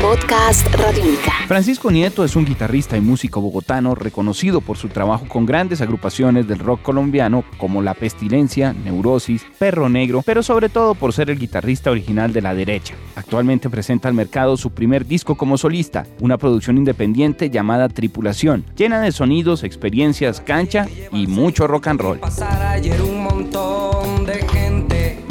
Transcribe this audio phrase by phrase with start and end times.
[0.00, 1.32] Podcast Radiónica.
[1.46, 6.48] Francisco Nieto es un guitarrista y músico bogotano reconocido por su trabajo con grandes agrupaciones
[6.48, 11.38] del rock colombiano como La Pestilencia, Neurosis, Perro Negro, pero sobre todo por ser el
[11.38, 12.94] guitarrista original de La Derecha.
[13.14, 19.00] Actualmente presenta al mercado su primer disco como solista, una producción independiente llamada Tripulación, llena
[19.00, 22.20] de sonidos, experiencias, cancha y mucho rock and roll.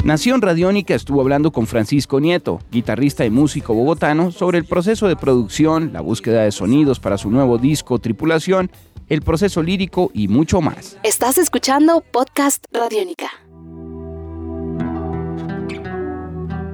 [0.04, 5.14] Nación Radiónica estuvo hablando con Francisco Nieto, guitarrista y músico bogotano, sobre el proceso de
[5.14, 8.70] producción, la búsqueda de sonidos para su nuevo disco Tripulación,
[9.10, 10.96] el proceso lírico y mucho más.
[11.02, 13.26] Estás escuchando Podcast Radiónica.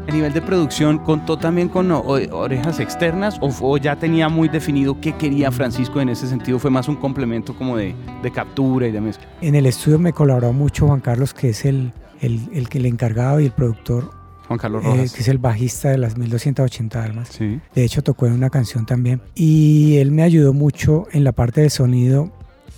[0.06, 5.16] A nivel de producción, ¿contó también con orejas externas o, ya tenía muy definido qué
[5.16, 6.60] quería Francisco en ese sentido?
[6.60, 9.26] ¿Fue más un complemento como de, de captura y de mezcla?
[9.40, 13.40] En el estudio me colaboró mucho Juan Carlos, que es el, el, que le encargaba
[13.42, 14.12] y el productor.
[14.46, 15.12] Juan Carlos eh, Rojas.
[15.12, 17.28] que es el bajista de las 1280 almas.
[17.28, 17.60] Sí.
[17.74, 19.20] De hecho, tocó en una canción también.
[19.34, 22.32] Y él me ayudó mucho en la parte de sonido.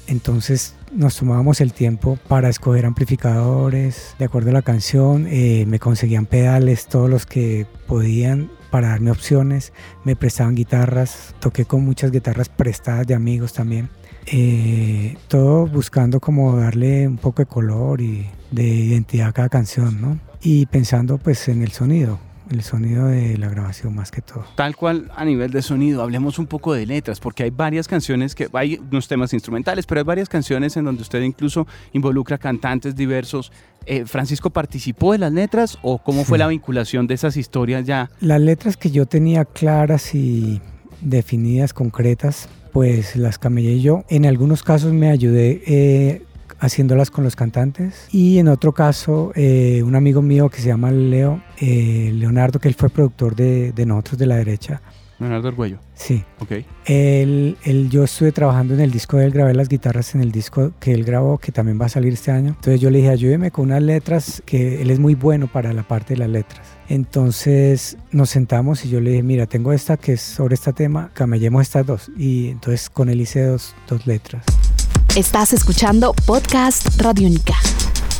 [0.09, 5.27] Entonces nos tomábamos el tiempo para escoger amplificadores de acuerdo a la canción.
[5.29, 9.73] Eh, me conseguían pedales, todos los que podían para darme opciones.
[10.05, 11.35] Me prestaban guitarras.
[11.41, 13.91] Toqué con muchas guitarras prestadas de amigos también.
[14.27, 20.01] Eh, todo buscando como darle un poco de color y de identidad a cada canción,
[20.01, 20.19] ¿no?
[20.41, 22.19] Y pensando pues en el sonido,
[22.51, 24.45] el sonido de la grabación más que todo.
[24.55, 28.35] Tal cual a nivel de sonido, hablemos un poco de letras, porque hay varias canciones
[28.35, 32.97] que hay unos temas instrumentales, pero hay varias canciones en donde usted incluso involucra cantantes
[32.97, 33.53] diversos.
[33.87, 38.11] Eh, ¿Francisco participó de las letras o cómo fue la vinculación de esas historias ya?
[38.21, 40.61] Las letras que yo tenía claras y
[41.01, 44.05] definidas, concretas, pues las camellé yo.
[44.09, 46.23] En algunos casos me ayudé eh,
[46.59, 50.91] haciéndolas con los cantantes y en otro caso eh, un amigo mío que se llama
[50.91, 54.81] Leo, eh, Leonardo, que él fue productor de, de nosotros de la derecha.
[55.19, 55.79] Leonardo Arguello.
[55.95, 56.25] Sí.
[56.39, 56.53] Ok.
[56.87, 60.31] Él, él, yo estuve trabajando en el disco de él, grabé las guitarras en el
[60.31, 62.51] disco que él grabó, que también va a salir este año.
[62.51, 65.83] Entonces yo le dije, ayúdeme con unas letras, que él es muy bueno para la
[65.83, 66.67] parte de las letras.
[66.89, 71.11] Entonces nos sentamos y yo le dije, mira, tengo esta que es sobre este tema,
[71.15, 72.11] camellemos estas dos.
[72.17, 74.45] Y entonces con él hice dos, dos letras.
[75.19, 77.55] Estás escuchando Podcast Radiónica.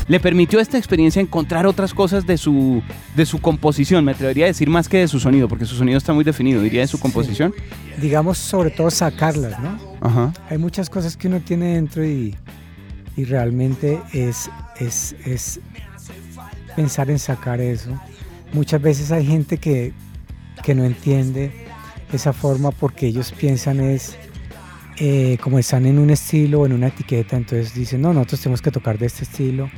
[0.09, 2.83] ¿Le permitió esta experiencia encontrar otras cosas de su,
[3.15, 4.03] de su composición?
[4.03, 6.61] Me atrevería a decir más que de su sonido, porque su sonido está muy definido,
[6.61, 7.53] diría de su composición.
[8.01, 9.79] Digamos, sobre todo sacarlas, ¿no?
[10.01, 10.33] Ajá.
[10.49, 12.35] Hay muchas cosas que uno tiene dentro y,
[13.15, 15.61] y realmente es, es, es
[16.75, 17.97] pensar en sacar eso
[18.51, 19.93] Muchas veces hay gente que,
[20.75, 21.65] no entiende
[22.11, 24.17] esa forma porque ellos piensan es
[24.99, 28.61] eh, como están en un estilo o en una etiqueta, entonces dicen, no, nosotros tenemos
[28.61, 29.69] que tocar de este estilo,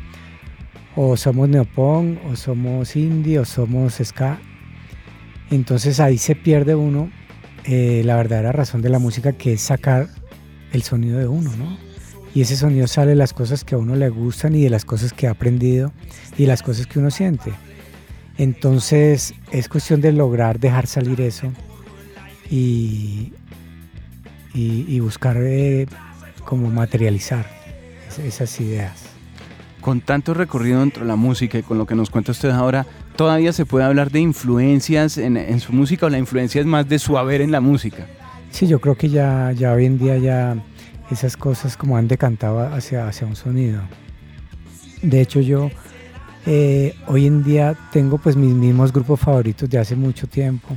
[0.96, 4.40] o somos neopong, o somos indie, o somos ska.
[5.52, 7.12] Entonces ahí se pierde uno
[7.66, 10.10] eh, la verdadera razón de la música, que es sacar
[10.74, 11.78] el sonido de uno, ¿no?
[12.34, 14.86] Y ese sonido sale de las cosas que a uno le gustan y de las
[14.86, 15.92] cosas que ha aprendido
[16.38, 17.52] y de las cosas que uno siente.
[18.38, 21.52] Entonces es cuestión de lograr dejar salir eso
[22.50, 23.34] y,
[24.54, 25.88] y, buscar eh,
[26.46, 27.46] como materializar
[28.24, 29.04] esas ideas.
[29.80, 32.86] Con tanto recorrido dentro de la música y con lo que nos cuenta usted ahora,
[33.16, 37.00] ¿todavía se puede hablar de influencias en, su música o la influencia es más de
[37.00, 38.08] su haber en la música?
[38.52, 40.56] Sí, yo creo que ya, ya hoy en día ya
[41.10, 43.82] esas cosas como han decantado hacia, hacia un sonido.
[45.02, 45.72] De hecho yo
[46.46, 50.76] eh, hoy en día tengo pues mis mismos grupos favoritos de hace mucho tiempo.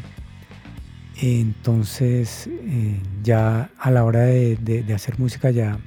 [1.20, 5.78] Entonces eh, ya a la hora de, hacer música ya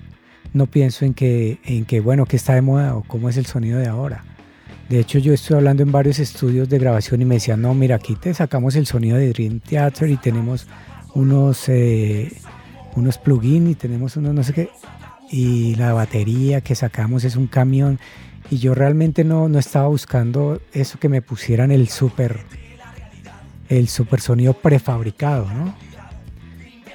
[0.53, 3.45] no pienso en que, en que, bueno, qué está de moda o cómo es el
[3.45, 4.23] sonido de ahora.
[4.89, 7.97] De hecho yo estoy hablando en varios estudios de grabación y me decían, no, mira,
[7.97, 10.67] aquí te sacamos el sonido de Dream Theater y tenemos
[11.13, 12.31] unos, eh,
[12.95, 14.69] unos plugins y tenemos unos no sé qué.
[15.29, 17.99] Y la batería que sacamos es un camión
[18.49, 22.39] y yo realmente no, no estaba buscando eso que me pusieran el super,
[23.69, 25.75] el super sonido prefabricado, ¿no?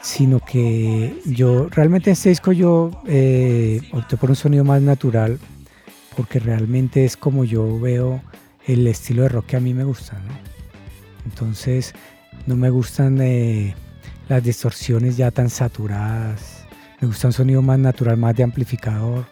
[0.00, 5.38] Sino que yo realmente en este disco yo eh, opté por un sonido más natural
[6.16, 8.20] porque realmente es como yo veo
[8.66, 10.34] el estilo de rock que a mí me gusta, ¿no?
[11.24, 11.94] Entonces
[12.46, 13.74] no me gustan eh,
[14.28, 16.64] las distorsiones ya tan saturadas,
[17.00, 19.24] me gusta un sonido más natural, más de amplificador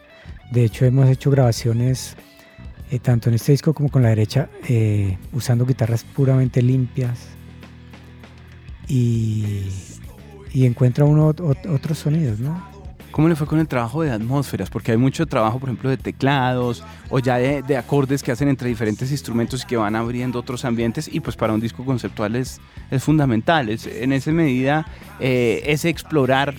[0.50, 2.16] de hecho, hemos hecho grabaciones
[2.90, 7.28] eh, tanto en este disco como con la derecha eh, usando guitarras puramente limpias
[8.88, 9.68] y,
[10.52, 12.68] encuentra uno otros sonidos, ¿no?
[13.12, 14.70] ¿Cómo le fue con el trabajo de atmósferas?
[14.70, 18.68] Porque hay mucho trabajo, por ejemplo, de teclados o ya de, acordes que hacen entre
[18.68, 22.60] diferentes instrumentos y que van abriendo otros ambientes y pues para un disco conceptual es,
[22.90, 23.68] es fundamental.
[23.68, 24.86] Es, en esa medida,
[25.18, 26.54] eh, ese explorar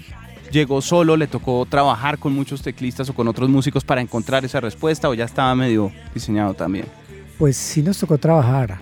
[0.51, 4.59] llegó solo, le tocó trabajar con muchos teclistas o con otros músicos para encontrar esa
[4.59, 6.85] respuesta o ya estaba medio diseñado también.
[7.37, 8.79] Pues sí nos tocó trabajar,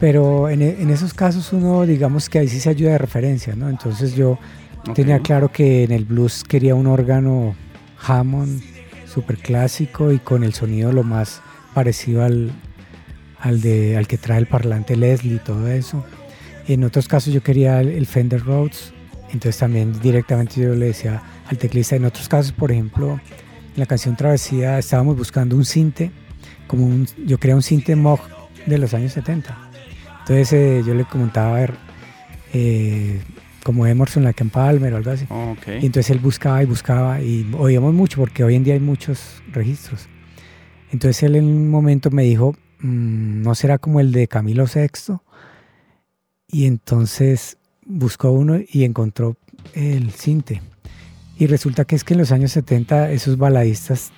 [0.00, 3.68] pero en, en esos casos uno digamos que ahí sí se ayuda de referencia, ¿no?
[3.68, 4.38] Entonces yo
[4.94, 7.54] Tenía claro que en el blues quería un órgano
[8.04, 8.60] Hammond
[9.06, 11.40] súper clásico y con el sonido lo más
[11.72, 12.50] parecido al,
[13.38, 16.04] al, de, al que trae el parlante Leslie y todo eso.
[16.66, 18.92] En otros casos yo quería el, Fender Rhodes,
[19.32, 21.96] entonces también directamente yo le decía al teclista.
[21.96, 23.20] En otros casos, por ejemplo,
[23.74, 26.10] en la canción Travesía estábamos buscando un cinte,
[26.66, 28.20] como un, yo quería un cinte Moog
[28.66, 29.56] de los años 70.
[30.20, 31.74] Entonces eh, yo le comentaba, a ver,
[32.52, 33.20] eh,
[33.64, 35.26] como Emerson, la Palmer o algo así.
[35.80, 39.42] Y entonces él buscaba y buscaba y oíamos mucho porque hoy en día hay muchos
[39.52, 40.08] registros.
[40.90, 45.14] Entonces él en un momento me dijo, mm, ¿no será como el de Camilo VI?
[46.48, 47.56] Y entonces
[47.86, 49.36] buscó uno y encontró
[49.74, 50.62] el cinte.
[51.38, 54.12] Y resulta que es que en los años 70 esos baladistas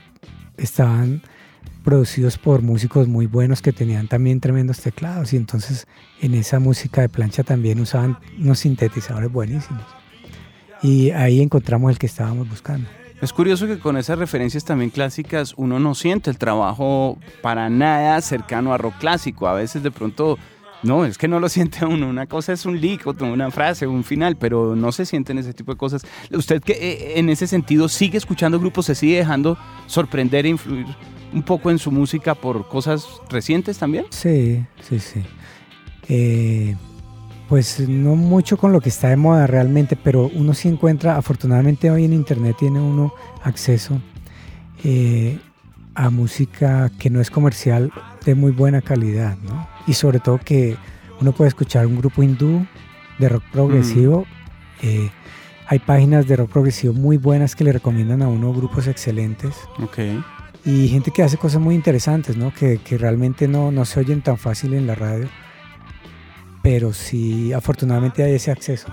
[0.56, 1.22] estaban
[1.84, 5.86] producidos por músicos muy buenos que tenían también tremendos teclados y entonces
[6.20, 9.84] en esa música de plancha también usaban unos sintetizadores buenísimos.
[10.82, 12.88] Y ahí encontramos el que estábamos buscando.
[13.20, 18.20] Es curioso que con esas referencias también clásicas uno no siente el trabajo para nada
[18.20, 19.46] cercano a rock clásico.
[19.46, 20.36] A veces de pronto,
[20.84, 22.08] no, es que no lo siente uno.
[22.08, 25.72] Una cosa es un lick, una frase, un final, pero no se sienten ese tipo
[25.72, 26.02] de cosas.
[26.30, 30.86] ¿Usted que eh, en ese sentido sigue escuchando grupos, se sigue dejando sorprender e influir
[31.32, 34.06] un poco en su música por cosas recientes también?
[34.10, 35.22] Sí, sí, sí.
[36.08, 36.76] Eh,
[37.48, 41.90] pues no mucho con lo que está de moda realmente, pero uno sí encuentra, afortunadamente
[41.90, 44.00] hoy en internet tiene uno acceso
[44.84, 45.38] eh,
[45.94, 47.92] a música que no es comercial
[48.24, 49.68] de muy buena calidad, ¿no?
[49.86, 50.76] Y sobre todo que
[51.20, 52.66] uno puede escuchar un grupo hindú
[53.18, 54.20] de rock progresivo.
[54.82, 54.86] Mm.
[54.86, 55.10] Eh,
[55.66, 59.54] hay páginas de rock progresivo muy buenas que le recomiendan a uno grupos excelentes.
[59.82, 60.22] Okay
[60.64, 62.52] y gente que hace cosas muy interesantes, ¿no?
[62.52, 65.28] Que, que realmente no, no, se oyen tan fácil en la radio,
[66.62, 68.88] pero sí afortunadamente hay ese acceso.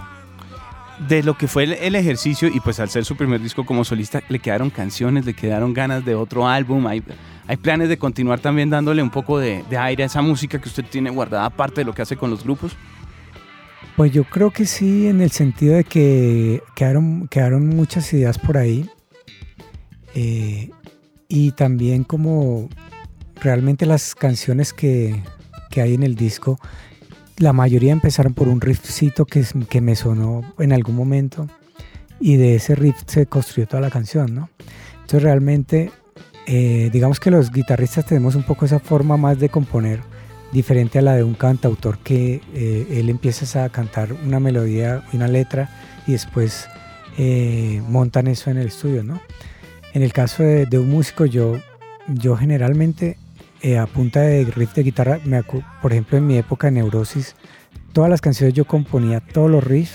[1.08, 4.22] De lo que fue el, ejercicio y pues al ser su primer disco como solista,
[4.30, 7.04] le quedaron canciones, le quedaron ganas de otro álbum, hay,
[7.48, 10.70] hay planes de continuar también dándole un poco de, de aire a esa música que
[10.70, 12.76] usted tiene guardada aparte de lo que hace con los grupos.
[13.96, 18.58] Pues yo creo que sí, en el sentido de que quedaron, quedaron muchas ideas por
[18.58, 18.90] ahí.
[20.16, 20.70] Eh,
[21.28, 22.70] y también como
[23.36, 25.22] realmente las canciones que,
[25.70, 26.60] que, hay en el disco,
[27.42, 31.48] la mayoría empezaron por un riffcito que, que me sonó en algún momento
[32.20, 34.50] y de ese riff se construyó toda la canción, ¿no?
[34.94, 35.92] Entonces realmente,
[36.46, 40.00] eh, digamos que los guitarristas tenemos un poco esa forma más de componer
[40.52, 45.28] diferente a la de un cantautor que eh, él empieza a cantar una melodía una
[45.28, 45.70] letra
[46.06, 46.68] y después
[47.18, 49.20] eh, montan eso en el estudio, ¿no?
[49.94, 51.58] En el caso de, un músico, yo,
[52.08, 53.18] yo generalmente
[53.62, 57.36] eh, a punta de riff de guitarra, me por ejemplo en mi época de Neurosis,
[57.94, 59.94] todas las canciones yo componía todos los riffs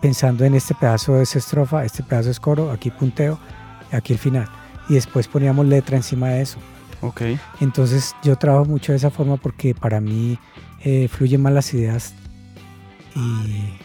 [0.00, 3.38] pensando en este pedazo de esa estrofa, este pedazo es coro, aquí punteo,
[3.92, 4.48] aquí el final.
[4.88, 6.58] Y después poníamos letra encima de eso.
[7.02, 7.22] Ok.
[7.60, 10.38] Entonces yo trabajo mucho de esa forma porque para mí
[10.84, 12.14] eh, fluyen más las ideas
[13.14, 13.78] y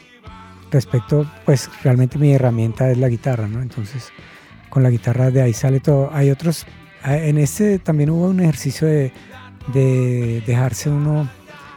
[0.71, 3.61] respecto, pues realmente mi herramienta es la guitarra, ¿no?
[3.61, 4.11] Entonces
[4.69, 6.09] con la guitarra de ahí sale todo.
[6.13, 6.65] Hay otros,
[7.05, 9.11] en este también hubo un ejercicio de,
[10.45, 11.29] dejarse uno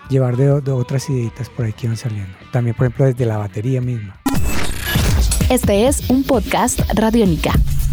[0.09, 2.33] llevar de, otras ideitas por ahí que iban saliendo.
[2.53, 4.21] También, por ejemplo, desde la batería misma.
[5.49, 7.53] Este es un podcast Radiónica.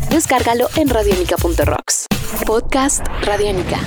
[0.09, 2.07] Descárgalo en radiónica.rocks.
[2.45, 3.79] Podcast Radiónica.